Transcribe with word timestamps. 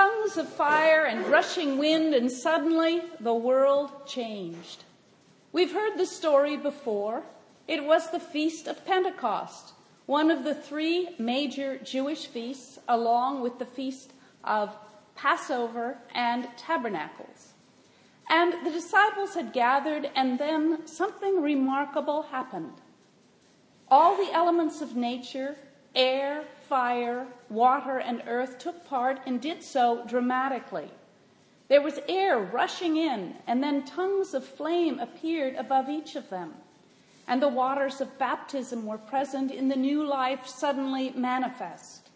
tongues 0.00 0.38
of 0.38 0.48
fire 0.48 1.04
and 1.04 1.26
rushing 1.26 1.76
wind, 1.76 2.14
and 2.14 2.32
suddenly 2.32 3.02
the 3.20 3.34
world 3.34 4.06
changed. 4.06 4.84
We've 5.52 5.72
heard 5.72 5.98
the 5.98 6.06
story 6.06 6.56
before. 6.56 7.22
It 7.68 7.84
was 7.84 8.10
the 8.10 8.18
Feast 8.18 8.66
of 8.66 8.86
Pentecost, 8.86 9.74
one 10.06 10.30
of 10.30 10.42
the 10.42 10.54
three 10.54 11.10
major 11.18 11.76
Jewish 11.76 12.26
feasts, 12.26 12.78
along 12.88 13.42
with 13.42 13.58
the 13.58 13.66
Feast 13.66 14.14
of 14.42 14.74
Passover 15.16 15.98
and 16.14 16.48
Tabernacles. 16.56 17.52
And 18.30 18.54
the 18.64 18.70
disciples 18.70 19.34
had 19.34 19.52
gathered, 19.52 20.10
and 20.16 20.38
then 20.38 20.86
something 20.86 21.42
remarkable 21.42 22.22
happened. 22.22 22.72
All 23.90 24.16
the 24.16 24.32
elements 24.32 24.80
of 24.80 24.96
nature, 24.96 25.56
air, 25.94 26.44
fire, 26.70 27.26
water, 27.48 27.98
and 27.98 28.22
earth 28.28 28.58
took 28.58 28.86
part 28.86 29.18
and 29.26 29.40
did 29.40 29.60
so 29.60 30.04
dramatically. 30.06 30.88
There 31.66 31.82
was 31.82 31.98
air 32.08 32.38
rushing 32.38 32.96
in, 32.96 33.34
and 33.48 33.60
then 33.60 33.84
tongues 33.84 34.34
of 34.34 34.44
flame 34.44 35.00
appeared 35.00 35.56
above 35.56 35.88
each 35.88 36.14
of 36.14 36.30
them. 36.30 36.54
And 37.26 37.42
the 37.42 37.48
waters 37.48 38.00
of 38.00 38.18
baptism 38.18 38.86
were 38.86 38.98
present 38.98 39.50
in 39.50 39.66
the 39.66 39.76
new 39.76 40.06
life 40.06 40.46
suddenly 40.46 41.10
manifest. 41.10 42.08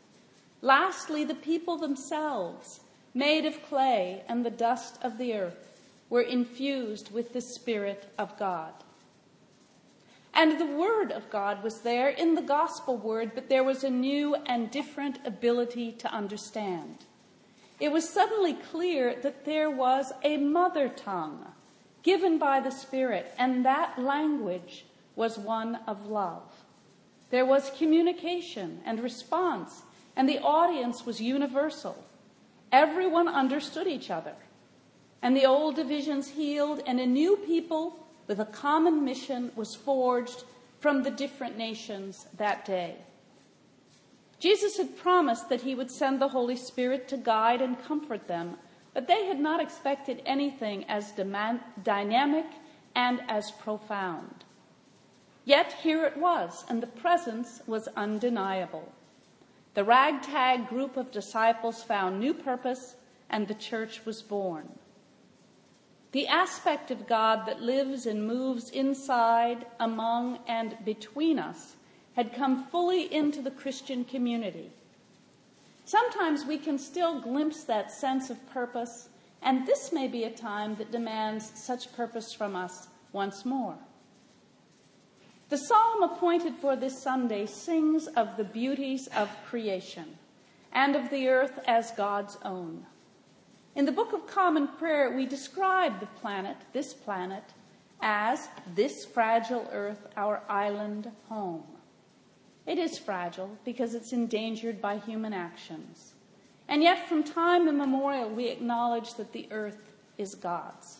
Lastly, 0.62 1.25
the 1.25 1.34
people 1.34 1.77
themselves, 1.77 2.81
made 3.12 3.45
of 3.45 3.62
clay 3.62 4.23
and 4.29 4.47
the 4.47 4.51
dust 4.51 4.98
of 5.03 5.19
the 5.19 5.34
earth, 5.34 5.81
were 6.09 6.23
infused 6.23 7.12
with 7.12 7.33
the 7.33 7.41
Spirit 7.41 8.09
of 8.19 8.39
God. 8.39 8.73
And 10.34 10.61
the 10.61 10.66
Word 10.66 11.12
of 11.12 11.30
God 11.30 11.62
was 11.62 11.80
there 11.80 12.09
in 12.09 12.34
the 12.34 12.42
gospel 12.42 12.97
word, 12.97 13.33
but 13.34 13.48
there 13.48 13.65
was 13.65 13.84
a 13.84 13.91
new 13.91 14.34
and 14.47 14.70
different 14.70 15.19
ability 15.25 15.92
to 15.92 16.12
understand 16.12 17.06
it 17.80 17.92
was 17.92 18.09
suddenly 18.09 18.55
clear 18.55 19.15
that 19.23 19.45
there 19.45 19.70
was 19.70 20.12
a 20.23 20.37
mother 20.37 20.89
tongue 20.89 21.47
given 22.03 22.39
by 22.39 22.61
the 22.61 22.70
Spirit, 22.70 23.33
and 23.39 23.64
that 23.64 23.98
language 23.98 24.84
was 25.17 25.39
one 25.39 25.77
of 25.86 26.06
love. 26.06 26.64
There 27.31 27.47
was 27.47 27.72
communication 27.77 28.81
and 28.84 29.00
response, 29.00 29.83
and 30.14 30.28
the 30.28 30.39
audience 30.39 31.06
was 31.06 31.20
universal. 31.20 32.05
Everyone 32.70 33.27
understood 33.27 33.87
each 33.87 34.11
other, 34.11 34.34
and 35.22 35.37
the 35.37 35.47
old 35.47 35.77
divisions 35.77 36.28
healed, 36.28 36.83
and 36.87 37.00
a 37.00 37.06
new 37.06 37.37
people 37.39 38.03
with 38.27 38.41
a 38.41 38.47
common 38.47 39.05
mission 39.05 39.53
was 39.55 39.75
forged 39.75 40.44
from 40.80 41.03
the 41.03 41.11
different 41.11 41.56
nations 41.56 42.27
that 42.36 42.64
day. 42.64 42.97
Jesus 44.39 44.77
had 44.77 44.98
promised 44.98 45.48
that 45.48 45.62
he 45.62 45.75
would 45.75 45.91
send 45.91 46.20
the 46.20 46.28
Holy 46.28 46.56
Spirit 46.56 47.08
to 47.08 47.16
guide 47.16 47.62
and 47.62 47.83
comfort 47.83 48.28
them, 48.28 48.56
but 48.92 49.08
they 49.08 49.27
had 49.27 49.41
not 49.41 49.61
expected 49.61 50.22
anything 50.27 50.84
as 50.84 51.12
demand, 51.12 51.61
dynamic 51.83 52.47
and 52.94 53.22
as 53.28 53.50
profound. 53.50 54.44
Yet 55.44 55.72
here 55.83 56.05
it 56.05 56.16
was, 56.16 56.64
and 56.69 56.83
the 56.83 56.86
presence 56.86 57.61
was 57.66 57.88
undeniable. 57.97 58.92
The 59.75 59.84
ragtag 59.84 60.69
group 60.69 60.97
of 60.97 61.11
disciples 61.11 61.83
found 61.83 62.20
new 62.20 62.33
purpose, 62.33 62.97
and 63.28 63.48
the 63.48 63.55
church 63.55 64.05
was 64.05 64.22
born. 64.22 64.78
The 66.15 66.29
aspect 66.29 66.93
of 66.93 67.09
God 67.09 67.45
that 67.47 67.61
lives 67.61 68.07
and 68.07 68.25
moves 68.25 68.70
inside, 68.70 69.67
among, 69.81 70.39
and 70.47 70.77
between 70.84 71.41
us 71.41 71.75
had 72.15 72.33
come 72.33 72.67
fully 72.67 73.12
into 73.12 73.43
the 73.43 73.51
Christian 73.51 74.05
community. 74.05 74.71
Sometimes 75.84 76.47
we 76.47 76.56
can 76.56 76.79
still 76.79 77.19
glimpse 77.19 77.65
that 77.65 77.91
sense 77.91 78.31
of 78.31 78.48
purpose, 78.48 79.09
and 79.43 79.67
this 79.67 79.93
may 79.93 80.06
be 80.06 80.23
a 80.23 80.31
time 80.31 80.77
that 80.77 80.93
demands 80.93 81.51
such 81.56 81.93
purpose 81.97 82.33
from 82.33 82.55
us 82.55 82.87
once 83.12 83.45
more. 83.45 83.75
The 85.49 85.59
psalm 85.59 86.05
appointed 86.05 86.55
for 86.55 86.77
this 86.77 87.03
Sunday 87.03 87.44
sings 87.47 88.06
of 88.06 88.37
the 88.37 88.44
beauties 88.44 89.09
of 89.17 89.37
creation 89.47 90.17
and 90.72 90.94
of 90.94 91.11
the 91.11 91.27
earth 91.27 91.59
as 91.67 91.91
God's 91.91 92.38
own. 92.44 92.87
In 93.75 93.87
the 93.87 93.93
Book 93.93 94.12
of 94.12 94.29
Common 94.29 94.69
Prayer, 94.69 95.11
we 95.11 95.27
describe 95.27 95.99
the 95.99 96.07
planet, 96.07 96.57
this 96.73 96.95
planet, 96.95 97.43
as 98.01 98.49
this 98.73 99.05
fragile 99.05 99.69
earth, 99.73 100.07
our 100.17 100.43
island 100.49 101.11
home. 101.29 101.65
It 102.67 102.79
is 102.79 102.99
fragile 102.99 103.59
because 103.65 103.95
it's 103.95 104.12
endangered 104.12 104.81
by 104.81 104.99
human 104.99 105.33
actions. 105.33 106.12
And 106.69 106.85
yet, 106.85 107.09
from 107.09 107.25
time 107.25 107.67
immemorial, 107.67 108.31
we 108.31 108.47
acknowledge 108.47 109.15
that 109.15 109.33
the 109.33 109.49
earth 109.51 109.91
is 110.19 110.37
God's. 110.37 110.99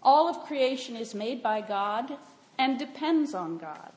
All 0.00 0.28
of 0.28 0.46
creation 0.46 0.94
is 0.94 1.14
made 1.14 1.42
by 1.42 1.62
God 1.62 2.16
and 2.58 2.78
depends 2.78 3.34
on 3.34 3.58
God. 3.58 3.92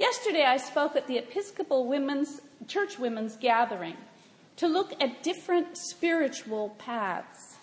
Yesterday, 0.00 0.44
I 0.44 0.56
spoke 0.56 0.96
at 0.96 1.06
the 1.06 1.18
Episcopal 1.18 1.86
Women's 1.86 2.40
Church 2.66 2.98
Women's 2.98 3.36
Gathering 3.36 3.96
to 4.56 4.66
look 4.66 4.92
at 5.02 5.22
different 5.22 5.76
spiritual 5.76 6.70
paths. 6.78 7.56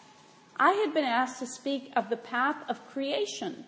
I 0.57 0.71
had 0.71 0.93
been 0.93 1.05
asked 1.05 1.39
to 1.39 1.47
speak 1.47 1.91
of 1.95 2.09
the 2.09 2.17
path 2.17 2.57
of 2.69 2.87
creation 2.89 3.65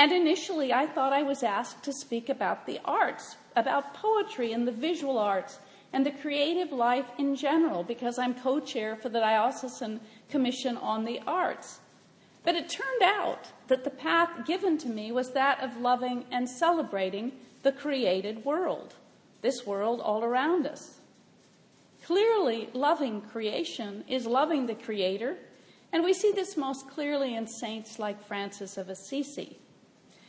and 0.00 0.12
initially, 0.12 0.72
I 0.72 0.86
thought 0.86 1.12
I 1.12 1.22
was 1.22 1.42
asked 1.42 1.82
to 1.84 1.92
speak 1.92 2.30
about 2.30 2.64
the 2.64 2.80
arts, 2.86 3.36
about 3.54 3.92
poetry 3.92 4.52
and 4.52 4.66
the 4.66 4.72
visual 4.72 5.18
arts, 5.18 5.58
and 5.92 6.06
the 6.06 6.10
creative 6.10 6.72
life 6.72 7.04
in 7.18 7.36
general, 7.36 7.82
because 7.82 8.18
I'm 8.18 8.34
co 8.34 8.60
chair 8.60 8.96
for 8.96 9.10
the 9.10 9.20
Diocesan 9.20 10.00
Commission 10.30 10.76
on 10.76 11.04
the 11.04 11.20
Arts. 11.26 11.80
But 12.44 12.54
it 12.54 12.70
turned 12.70 13.02
out 13.02 13.48
that 13.68 13.84
the 13.84 13.90
path 13.90 14.46
given 14.46 14.78
to 14.78 14.88
me 14.88 15.12
was 15.12 15.32
that 15.32 15.60
of 15.62 15.76
loving 15.76 16.24
and 16.30 16.48
celebrating 16.48 17.32
the 17.62 17.72
created 17.72 18.44
world, 18.44 18.94
this 19.42 19.66
world 19.66 20.00
all 20.00 20.24
around 20.24 20.66
us. 20.66 20.99
Clearly, 22.10 22.68
loving 22.74 23.20
creation 23.20 24.02
is 24.08 24.26
loving 24.26 24.66
the 24.66 24.74
Creator, 24.74 25.36
and 25.92 26.02
we 26.02 26.12
see 26.12 26.32
this 26.32 26.56
most 26.56 26.90
clearly 26.90 27.36
in 27.36 27.46
saints 27.46 28.00
like 28.00 28.26
Francis 28.26 28.76
of 28.76 28.88
Assisi. 28.88 29.58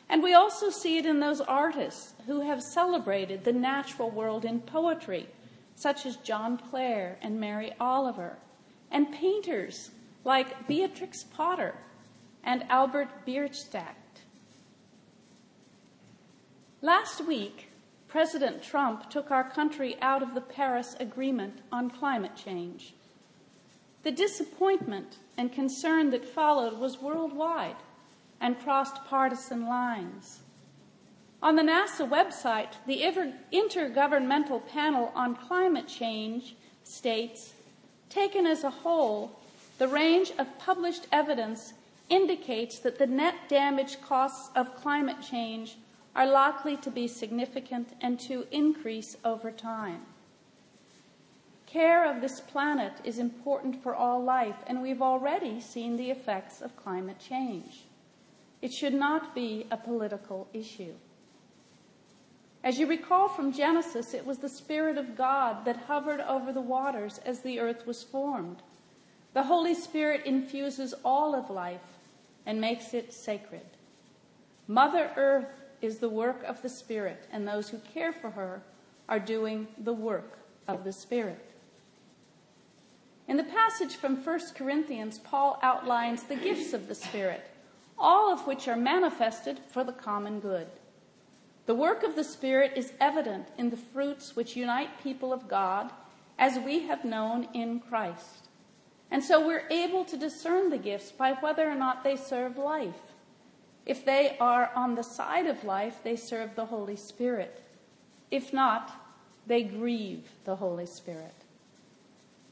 And 0.07 0.21
we 0.21 0.35
also 0.35 0.69
see 0.69 0.99
it 0.99 1.07
in 1.07 1.19
those 1.19 1.41
artists 1.41 2.13
who 2.27 2.41
have 2.41 2.61
celebrated 2.61 3.43
the 3.43 3.51
natural 3.51 4.11
world 4.11 4.45
in 4.45 4.59
poetry, 4.59 5.27
such 5.73 6.05
as 6.05 6.17
John 6.17 6.59
Clare 6.59 7.17
and 7.19 7.39
Mary 7.39 7.73
Oliver, 7.79 8.37
and 8.91 9.11
painters 9.11 9.89
like 10.23 10.67
Beatrix 10.67 11.23
Potter 11.23 11.73
and 12.43 12.63
Albert 12.69 13.25
Bierstadt. 13.25 13.95
Last 16.83 17.25
week, 17.25 17.70
President 18.11 18.61
Trump 18.61 19.09
took 19.09 19.31
our 19.31 19.49
country 19.49 19.95
out 20.01 20.21
of 20.21 20.33
the 20.33 20.41
Paris 20.41 20.97
Agreement 20.99 21.59
on 21.71 21.89
climate 21.89 22.35
change. 22.35 22.93
The 24.03 24.11
disappointment 24.11 25.15
and 25.37 25.49
concern 25.49 26.09
that 26.09 26.25
followed 26.25 26.77
was 26.77 27.01
worldwide 27.01 27.77
and 28.41 28.59
crossed 28.59 29.05
partisan 29.05 29.65
lines. 29.65 30.41
On 31.41 31.55
the 31.55 31.61
NASA 31.61 32.05
website, 32.05 32.73
the 32.85 33.01
Intergovernmental 33.53 34.67
Panel 34.67 35.13
on 35.15 35.33
Climate 35.33 35.87
Change 35.87 36.57
states 36.83 37.53
taken 38.09 38.45
as 38.45 38.65
a 38.65 38.69
whole, 38.69 39.39
the 39.77 39.87
range 39.87 40.33
of 40.37 40.59
published 40.59 41.07
evidence 41.13 41.71
indicates 42.09 42.79
that 42.79 42.99
the 42.99 43.07
net 43.07 43.35
damage 43.47 44.01
costs 44.01 44.49
of 44.53 44.75
climate 44.75 45.21
change 45.21 45.77
are 46.15 46.27
likely 46.27 46.77
to 46.77 46.91
be 46.91 47.07
significant 47.07 47.89
and 48.01 48.19
to 48.19 48.45
increase 48.51 49.15
over 49.23 49.51
time. 49.51 50.01
Care 51.65 52.05
of 52.05 52.19
this 52.19 52.41
planet 52.41 52.93
is 53.05 53.17
important 53.17 53.81
for 53.81 53.95
all 53.95 54.21
life, 54.21 54.57
and 54.67 54.81
we've 54.81 55.01
already 55.01 55.61
seen 55.61 55.95
the 55.95 56.11
effects 56.11 56.61
of 56.61 56.75
climate 56.75 57.17
change. 57.17 57.85
It 58.61 58.73
should 58.73 58.93
not 58.93 59.33
be 59.33 59.65
a 59.71 59.77
political 59.77 60.47
issue. 60.53 60.93
As 62.63 62.77
you 62.77 62.87
recall 62.87 63.27
from 63.27 63.53
Genesis, 63.53 64.13
it 64.13 64.25
was 64.25 64.39
the 64.39 64.49
Spirit 64.49 64.97
of 64.97 65.15
God 65.15 65.65
that 65.65 65.77
hovered 65.87 66.19
over 66.19 66.51
the 66.51 66.61
waters 66.61 67.19
as 67.25 67.39
the 67.39 67.59
earth 67.59 67.87
was 67.87 68.03
formed. 68.03 68.57
The 69.33 69.43
Holy 69.43 69.73
Spirit 69.73 70.25
infuses 70.25 70.93
all 71.05 71.33
of 71.33 71.49
life 71.49 71.79
and 72.45 72.59
makes 72.59 72.93
it 72.93 73.13
sacred. 73.13 73.65
Mother 74.67 75.11
Earth 75.15 75.60
is 75.81 75.99
the 75.99 76.09
work 76.09 76.43
of 76.43 76.61
the 76.61 76.69
Spirit, 76.69 77.27
and 77.31 77.47
those 77.47 77.69
who 77.69 77.79
care 77.93 78.13
for 78.13 78.31
her 78.31 78.61
are 79.09 79.19
doing 79.19 79.67
the 79.77 79.93
work 79.93 80.39
of 80.67 80.83
the 80.83 80.93
Spirit. 80.93 81.51
In 83.27 83.37
the 83.37 83.43
passage 83.43 83.95
from 83.95 84.17
1 84.17 84.39
Corinthians, 84.55 85.19
Paul 85.19 85.59
outlines 85.61 86.23
the 86.23 86.35
gifts 86.35 86.73
of 86.73 86.87
the 86.87 86.95
Spirit 86.95 87.43
all 88.01 88.33
of 88.33 88.47
which 88.47 88.67
are 88.67 88.75
manifested 88.75 89.59
for 89.59 89.83
the 89.83 89.93
common 89.93 90.39
good. 90.39 90.67
The 91.67 91.75
work 91.75 92.01
of 92.03 92.15
the 92.15 92.23
Spirit 92.23 92.73
is 92.75 92.93
evident 92.99 93.47
in 93.57 93.69
the 93.69 93.77
fruits 93.77 94.35
which 94.35 94.57
unite 94.57 95.03
people 95.03 95.31
of 95.31 95.47
God 95.47 95.91
as 96.39 96.57
we 96.65 96.87
have 96.87 97.05
known 97.05 97.47
in 97.53 97.79
Christ. 97.79 98.47
And 99.11 99.23
so 99.23 99.45
we're 99.45 99.67
able 99.69 100.03
to 100.05 100.17
discern 100.17 100.71
the 100.71 100.79
gifts 100.79 101.11
by 101.11 101.33
whether 101.33 101.69
or 101.69 101.75
not 101.75 102.03
they 102.03 102.15
serve 102.15 102.57
life. 102.57 103.10
If 103.91 104.05
they 104.05 104.37
are 104.39 104.71
on 104.73 104.95
the 104.95 105.03
side 105.03 105.47
of 105.47 105.65
life, 105.65 105.99
they 106.01 106.15
serve 106.15 106.55
the 106.55 106.67
Holy 106.67 106.95
Spirit. 106.95 107.61
If 108.31 108.53
not, 108.53 108.89
they 109.47 109.63
grieve 109.63 110.29
the 110.45 110.55
Holy 110.55 110.85
Spirit. 110.85 111.35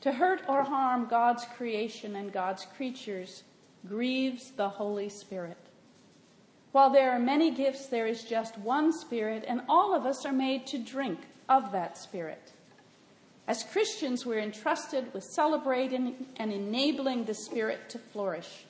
To 0.02 0.12
hurt 0.12 0.42
or 0.50 0.64
harm 0.64 1.06
God's 1.06 1.46
creation 1.56 2.18
and 2.18 2.34
God's 2.34 2.66
creatures 2.76 3.44
grieves 3.88 4.52
the 4.52 4.68
Holy 4.68 5.08
Spirit. 5.08 5.56
While 6.74 6.90
there 6.90 7.12
are 7.12 7.20
many 7.20 7.52
gifts, 7.52 7.86
there 7.86 8.06
is 8.06 8.26
just 8.26 8.58
one 8.58 8.92
Spirit, 8.92 9.46
and 9.48 9.62
all 9.70 9.96
of 9.96 10.06
us 10.06 10.26
are 10.26 10.34
made 10.34 10.68
to 10.68 10.78
drink 10.78 11.20
of 11.48 11.72
that 11.72 11.98
Spirit. 11.98 12.52
As 13.48 13.64
Christians, 13.64 14.26
we're 14.26 14.40
entrusted 14.40 15.14
with 15.14 15.24
celebrating 15.24 16.26
and 16.36 16.52
enabling 16.52 17.24
the 17.24 17.34
Spirit 17.34 17.90
to 17.92 17.98
flourish. 17.98 18.66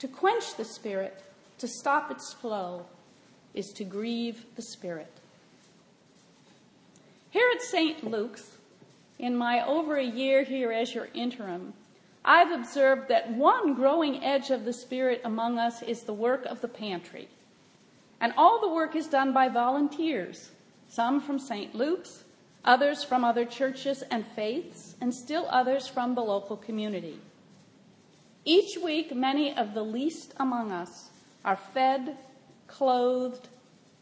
To 0.00 0.08
quench 0.08 0.56
the 0.56 0.64
Spirit, 0.64 1.22
to 1.62 1.68
stop 1.68 2.10
its 2.10 2.32
flow, 2.32 2.84
is 3.54 3.72
to 3.72 3.84
grieve 3.84 4.46
the 4.56 4.62
Spirit. 4.62 5.12
Here 7.30 7.48
at 7.54 7.62
St. 7.62 8.02
Luke's, 8.02 8.58
in 9.16 9.36
my 9.36 9.64
over 9.64 9.96
a 9.96 10.04
year 10.04 10.42
here 10.42 10.72
as 10.72 10.92
your 10.92 11.06
interim, 11.14 11.74
I've 12.24 12.50
observed 12.50 13.06
that 13.10 13.30
one 13.30 13.74
growing 13.74 14.24
edge 14.24 14.50
of 14.50 14.64
the 14.64 14.72
Spirit 14.72 15.20
among 15.24 15.60
us 15.60 15.82
is 15.82 16.02
the 16.02 16.12
work 16.12 16.44
of 16.46 16.62
the 16.62 16.66
pantry. 16.66 17.28
And 18.20 18.34
all 18.36 18.60
the 18.60 18.74
work 18.74 18.96
is 18.96 19.06
done 19.06 19.32
by 19.32 19.48
volunteers, 19.48 20.50
some 20.88 21.20
from 21.20 21.38
St. 21.38 21.76
Luke's, 21.76 22.24
others 22.64 23.04
from 23.04 23.22
other 23.22 23.44
churches 23.44 24.02
and 24.10 24.26
faiths, 24.34 24.96
and 25.00 25.14
still 25.14 25.46
others 25.48 25.86
from 25.86 26.16
the 26.16 26.22
local 26.22 26.56
community. 26.56 27.20
Each 28.44 28.76
week, 28.82 29.14
many 29.14 29.56
of 29.56 29.74
the 29.74 29.84
least 29.84 30.34
among 30.40 30.72
us 30.72 31.10
are 31.44 31.56
fed, 31.56 32.16
clothed, 32.66 33.48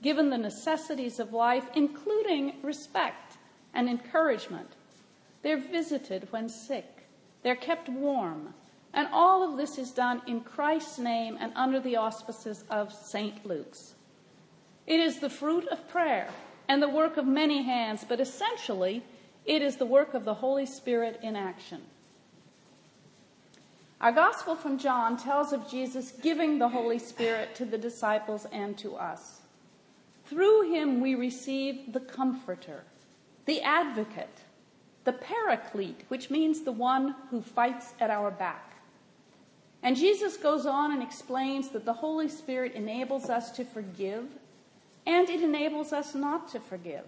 given 0.02 0.30
the 0.30 0.38
necessities 0.38 1.18
of 1.18 1.32
life, 1.32 1.64
including 1.74 2.54
respect 2.62 3.36
and 3.74 3.88
encouragement. 3.88 4.70
They're 5.42 5.58
visited 5.58 6.28
when 6.30 6.48
sick, 6.48 7.06
they're 7.42 7.56
kept 7.56 7.88
warm, 7.88 8.54
and 8.92 9.08
all 9.12 9.48
of 9.48 9.56
this 9.56 9.78
is 9.78 9.92
done 9.92 10.22
in 10.26 10.40
Christ's 10.40 10.98
name 10.98 11.38
and 11.40 11.52
under 11.54 11.80
the 11.80 11.96
auspices 11.96 12.64
of 12.68 12.92
St. 12.92 13.46
Luke's. 13.46 13.94
It 14.86 15.00
is 15.00 15.20
the 15.20 15.30
fruit 15.30 15.66
of 15.68 15.88
prayer 15.88 16.28
and 16.68 16.82
the 16.82 16.88
work 16.88 17.16
of 17.16 17.26
many 17.26 17.62
hands, 17.62 18.04
but 18.08 18.20
essentially, 18.20 19.02
it 19.44 19.62
is 19.62 19.76
the 19.76 19.86
work 19.86 20.14
of 20.14 20.24
the 20.24 20.34
Holy 20.34 20.66
Spirit 20.66 21.20
in 21.22 21.36
action. 21.36 21.82
Our 24.00 24.12
gospel 24.12 24.56
from 24.56 24.78
John 24.78 25.18
tells 25.18 25.52
of 25.52 25.68
Jesus 25.70 26.12
giving 26.22 26.58
the 26.58 26.70
Holy 26.70 26.98
Spirit 26.98 27.54
to 27.56 27.66
the 27.66 27.76
disciples 27.76 28.46
and 28.50 28.76
to 28.78 28.96
us. 28.96 29.40
Through 30.24 30.72
him, 30.72 31.02
we 31.02 31.14
receive 31.14 31.92
the 31.92 32.00
Comforter, 32.00 32.84
the 33.44 33.60
Advocate, 33.60 34.40
the 35.04 35.12
Paraclete, 35.12 36.04
which 36.08 36.30
means 36.30 36.62
the 36.62 36.72
one 36.72 37.14
who 37.30 37.42
fights 37.42 37.92
at 38.00 38.08
our 38.08 38.30
back. 38.30 38.72
And 39.82 39.96
Jesus 39.96 40.38
goes 40.38 40.64
on 40.64 40.92
and 40.92 41.02
explains 41.02 41.68
that 41.70 41.84
the 41.84 41.92
Holy 41.92 42.28
Spirit 42.28 42.74
enables 42.74 43.28
us 43.28 43.50
to 43.52 43.64
forgive 43.64 44.24
and 45.06 45.28
it 45.28 45.42
enables 45.42 45.92
us 45.92 46.14
not 46.14 46.48
to 46.52 46.60
forgive 46.60 47.04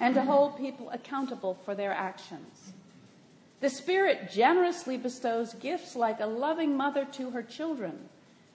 and 0.00 0.14
to 0.14 0.22
hold 0.22 0.58
people 0.58 0.90
accountable 0.90 1.58
for 1.64 1.74
their 1.74 1.92
actions. 1.92 2.72
The 3.60 3.70
Spirit 3.70 4.30
generously 4.30 4.96
bestows 4.96 5.54
gifts 5.54 5.96
like 5.96 6.20
a 6.20 6.26
loving 6.26 6.76
mother 6.76 7.04
to 7.12 7.30
her 7.30 7.42
children, 7.42 8.08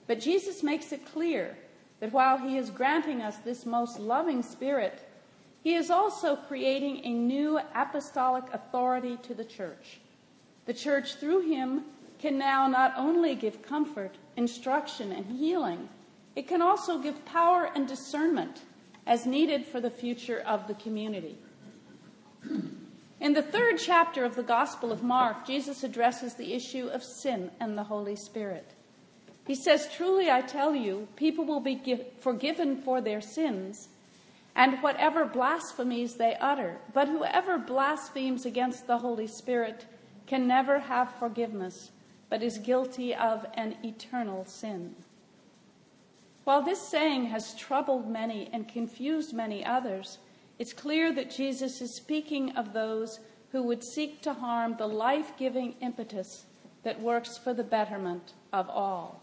but 0.08 0.20
Jesus 0.20 0.64
makes 0.64 0.92
it 0.92 1.06
clear 1.06 1.58
that 2.00 2.14
while 2.14 2.38
he 2.38 2.58
is 2.58 2.70
granting 2.70 3.22
us 3.22 3.38
this 3.38 3.66
most 3.66 4.00
loving 4.00 4.42
spirit, 4.42 5.08
he 5.64 5.76
is 5.76 5.90
also 5.90 6.36
creating 6.36 7.02
a 7.06 7.14
new 7.14 7.60
apostolic 7.74 8.44
authority 8.52 9.18
to 9.24 9.34
the 9.34 9.46
church. 9.46 10.00
The 10.66 10.74
church, 10.74 11.16
through 11.16 11.50
him, 11.50 11.84
can 12.20 12.38
now 12.38 12.68
not 12.68 12.94
only 12.98 13.36
give 13.36 13.62
comfort, 13.62 14.16
instruction, 14.38 15.12
and 15.12 15.26
healing, 15.26 15.90
it 16.36 16.48
can 16.48 16.62
also 16.62 16.98
give 16.98 17.26
power 17.26 17.70
and 17.76 17.88
discernment 17.88 18.62
as 19.06 19.26
needed 19.26 19.66
for 19.66 19.80
the 19.80 19.90
future 19.90 20.42
of 20.46 20.68
the 20.68 20.74
community. 20.76 21.38
In 23.24 23.32
the 23.32 23.42
third 23.42 23.78
chapter 23.78 24.26
of 24.26 24.36
the 24.36 24.44
Gospel 24.44 24.92
of 24.92 25.02
Mark, 25.02 25.48
Jesus 25.48 25.82
addresses 25.82 26.34
the 26.34 26.54
issue 26.54 26.90
of 26.90 27.02
sin 27.02 27.52
and 27.58 27.78
the 27.78 27.86
Holy 27.86 28.18
Spirit. 28.18 28.74
He 29.48 29.56
says, 29.56 29.88
Truly 29.96 30.30
I 30.30 30.42
tell 30.42 30.76
you, 30.76 31.08
people 31.16 31.46
will 31.46 31.62
be 31.62 32.04
forgiven 32.20 32.82
for 32.82 33.00
their 33.00 33.22
sins 33.22 33.88
and 34.58 34.84
whatever 34.84 35.24
blasphemies 35.24 36.16
they 36.16 36.36
utter. 36.42 36.80
But 36.94 37.08
whoever 37.08 37.58
blasphemes 37.58 38.46
against 38.46 38.88
the 38.88 38.98
Holy 38.98 39.28
Spirit 39.28 39.86
can 40.28 40.46
never 40.46 40.80
have 40.80 41.16
forgiveness, 41.16 41.92
but 42.30 42.44
is 42.44 42.58
guilty 42.58 43.16
of 43.16 43.46
an 43.54 43.78
eternal 43.86 44.44
sin. 44.44 44.96
While 46.44 46.62
this 46.62 46.82
saying 46.82 47.28
has 47.28 47.56
troubled 47.56 48.06
many 48.06 48.50
and 48.52 48.68
confused 48.68 49.34
many 49.34 49.66
others, 49.66 50.18
it's 50.64 50.72
clear 50.72 51.12
that 51.14 51.30
Jesus 51.30 51.82
is 51.82 51.98
speaking 51.98 52.52
of 52.52 52.72
those 52.72 53.20
who 53.52 53.64
would 53.64 53.84
seek 53.84 54.22
to 54.22 54.34
harm 54.34 54.78
the 54.78 54.88
life 54.88 55.34
giving 55.38 55.76
impetus 55.82 56.46
that 56.84 57.02
works 57.02 57.38
for 57.38 57.54
the 57.54 57.66
betterment 57.66 58.32
of 58.54 58.70
all. 58.70 59.22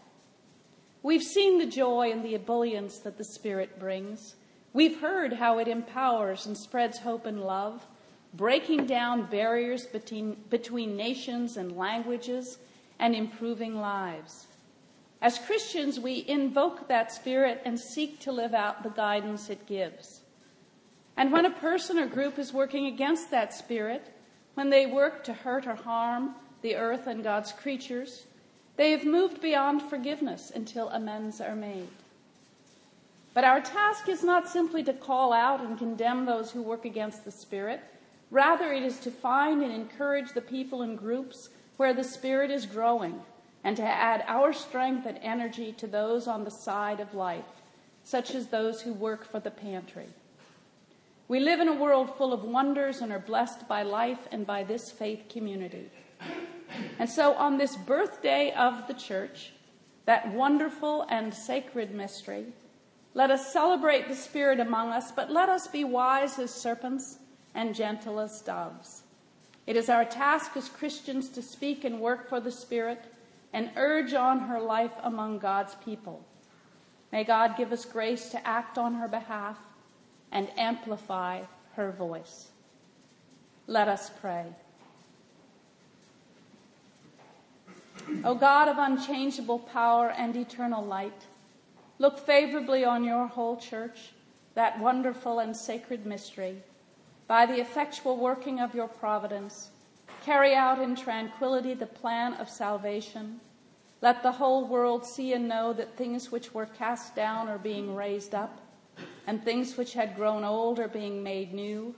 We've 1.01 1.23
seen 1.23 1.57
the 1.57 1.65
joy 1.65 2.11
and 2.11 2.23
the 2.23 2.35
ebullience 2.35 2.99
that 2.99 3.17
the 3.17 3.23
Spirit 3.23 3.79
brings. 3.79 4.35
We've 4.71 5.01
heard 5.01 5.33
how 5.33 5.57
it 5.57 5.67
empowers 5.67 6.45
and 6.45 6.55
spreads 6.55 6.99
hope 6.99 7.25
and 7.25 7.41
love, 7.41 7.87
breaking 8.35 8.85
down 8.85 9.25
barriers 9.25 9.87
between, 9.87 10.37
between 10.51 10.95
nations 10.95 11.57
and 11.57 11.75
languages 11.75 12.59
and 12.99 13.15
improving 13.15 13.81
lives. 13.81 14.45
As 15.23 15.39
Christians, 15.39 15.99
we 15.99 16.23
invoke 16.27 16.87
that 16.87 17.11
Spirit 17.11 17.63
and 17.65 17.79
seek 17.79 18.19
to 18.19 18.31
live 18.31 18.53
out 18.53 18.83
the 18.83 18.91
guidance 18.91 19.49
it 19.49 19.65
gives. 19.65 20.20
And 21.17 21.31
when 21.31 21.45
a 21.45 21.51
person 21.51 21.99
or 21.99 22.07
group 22.07 22.39
is 22.39 22.53
working 22.53 22.87
against 22.87 23.31
that 23.31 23.53
Spirit, 23.53 24.05
when 24.53 24.69
they 24.69 24.85
work 24.85 25.23
to 25.25 25.33
hurt 25.33 25.67
or 25.67 25.75
harm 25.75 26.35
the 26.61 26.75
earth 26.75 27.07
and 27.07 27.23
God's 27.23 27.51
creatures, 27.51 28.25
they 28.77 28.91
have 28.91 29.05
moved 29.05 29.41
beyond 29.41 29.81
forgiveness 29.81 30.51
until 30.53 30.89
amends 30.89 31.41
are 31.41 31.55
made. 31.55 31.89
But 33.33 33.43
our 33.43 33.61
task 33.61 34.09
is 34.09 34.23
not 34.23 34.49
simply 34.49 34.83
to 34.83 34.93
call 34.93 35.31
out 35.31 35.61
and 35.61 35.77
condemn 35.77 36.25
those 36.25 36.51
who 36.51 36.61
work 36.61 36.85
against 36.85 37.23
the 37.23 37.31
Spirit. 37.31 37.81
Rather, 38.29 38.73
it 38.73 38.83
is 38.83 38.99
to 38.99 39.11
find 39.11 39.61
and 39.61 39.71
encourage 39.71 40.33
the 40.33 40.41
people 40.41 40.81
and 40.81 40.97
groups 40.97 41.49
where 41.77 41.93
the 41.93 42.03
Spirit 42.03 42.51
is 42.51 42.65
growing 42.65 43.21
and 43.63 43.77
to 43.77 43.83
add 43.83 44.23
our 44.27 44.51
strength 44.51 45.05
and 45.05 45.17
energy 45.21 45.71
to 45.73 45.87
those 45.87 46.27
on 46.27 46.43
the 46.43 46.51
side 46.51 46.99
of 46.99 47.13
life, 47.13 47.45
such 48.03 48.33
as 48.33 48.47
those 48.47 48.81
who 48.81 48.93
work 48.93 49.23
for 49.23 49.39
the 49.39 49.51
pantry. 49.51 50.07
We 51.31 51.39
live 51.39 51.61
in 51.61 51.69
a 51.69 51.73
world 51.73 52.17
full 52.17 52.33
of 52.33 52.43
wonders 52.43 52.99
and 52.99 53.09
are 53.09 53.17
blessed 53.17 53.65
by 53.65 53.83
life 53.83 54.27
and 54.33 54.45
by 54.45 54.65
this 54.65 54.91
faith 54.91 55.29
community. 55.29 55.89
And 56.99 57.09
so, 57.09 57.35
on 57.35 57.57
this 57.57 57.77
birthday 57.77 58.51
of 58.51 58.85
the 58.87 58.93
church, 58.93 59.53
that 60.03 60.33
wonderful 60.33 61.05
and 61.07 61.33
sacred 61.33 61.95
mystery, 61.95 62.47
let 63.13 63.31
us 63.31 63.53
celebrate 63.53 64.09
the 64.09 64.15
Spirit 64.15 64.59
among 64.59 64.89
us, 64.89 65.13
but 65.13 65.31
let 65.31 65.47
us 65.47 65.69
be 65.69 65.85
wise 65.85 66.37
as 66.37 66.53
serpents 66.53 67.19
and 67.55 67.73
gentle 67.73 68.19
as 68.19 68.41
doves. 68.41 69.03
It 69.65 69.77
is 69.77 69.87
our 69.87 70.03
task 70.03 70.57
as 70.57 70.67
Christians 70.67 71.29
to 71.29 71.41
speak 71.41 71.85
and 71.85 72.01
work 72.01 72.27
for 72.27 72.41
the 72.41 72.51
Spirit 72.51 73.05
and 73.53 73.71
urge 73.77 74.13
on 74.13 74.39
her 74.39 74.59
life 74.59 74.91
among 75.01 75.39
God's 75.39 75.75
people. 75.75 76.25
May 77.09 77.23
God 77.23 77.55
give 77.55 77.71
us 77.71 77.85
grace 77.85 78.31
to 78.31 78.45
act 78.45 78.77
on 78.77 78.95
her 78.95 79.07
behalf 79.07 79.57
and 80.31 80.49
amplify 80.57 81.41
her 81.75 81.91
voice. 81.91 82.49
Let 83.67 83.87
us 83.87 84.09
pray. 84.21 84.45
O 88.23 88.35
God 88.35 88.67
of 88.67 88.77
unchangeable 88.77 89.59
power 89.59 90.09
and 90.09 90.35
eternal 90.35 90.83
light, 90.83 91.25
look 91.99 92.19
favorably 92.19 92.83
on 92.83 93.03
your 93.03 93.27
whole 93.27 93.57
church, 93.57 94.11
that 94.55 94.79
wonderful 94.79 95.39
and 95.39 95.55
sacred 95.55 96.05
mystery. 96.05 96.57
By 97.27 97.45
the 97.45 97.61
effectual 97.61 98.17
working 98.17 98.59
of 98.59 98.75
your 98.75 98.87
providence, 98.87 99.69
carry 100.25 100.53
out 100.53 100.81
in 100.81 100.95
tranquility 100.95 101.73
the 101.73 101.85
plan 101.85 102.33
of 102.33 102.49
salvation. 102.49 103.39
Let 104.01 104.23
the 104.23 104.33
whole 104.33 104.67
world 104.67 105.05
see 105.05 105.33
and 105.33 105.47
know 105.47 105.73
that 105.73 105.95
things 105.95 106.31
which 106.31 106.53
were 106.53 106.65
cast 106.65 107.15
down 107.15 107.47
are 107.47 107.59
being 107.59 107.95
raised 107.95 108.35
up, 108.35 108.59
and 109.27 109.43
things 109.43 109.77
which 109.77 109.93
had 109.93 110.15
grown 110.15 110.43
old 110.43 110.79
are 110.79 110.87
being 110.87 111.23
made 111.23 111.53
new, 111.53 111.93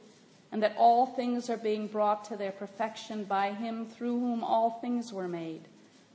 and 0.51 0.61
that 0.61 0.75
all 0.77 1.05
things 1.05 1.49
are 1.49 1.57
being 1.57 1.87
brought 1.87 2.23
to 2.25 2.37
their 2.37 2.51
perfection 2.51 3.23
by 3.23 3.51
him 3.51 3.87
through 3.87 4.19
whom 4.19 4.43
all 4.43 4.69
things 4.69 5.11
were 5.11 5.27
made, 5.27 5.61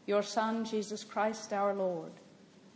your 0.07 0.23
Son, 0.23 0.65
Jesus 0.65 1.03
Christ 1.03 1.53
our 1.53 1.75
Lord, 1.75 2.12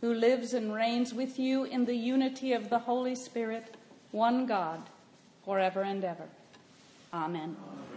who 0.01 0.13
lives 0.13 0.53
and 0.53 0.73
reigns 0.73 1.13
with 1.13 1.39
you 1.39 1.63
in 1.63 1.85
the 1.85 1.95
unity 1.95 2.53
of 2.53 2.69
the 2.69 2.79
Holy 2.79 3.15
Spirit, 3.15 3.75
one 4.11 4.45
God, 4.45 4.81
forever 5.45 5.83
and 5.83 6.03
ever. 6.03 6.27
Amen. 7.13 7.55
Amen. 7.71 7.92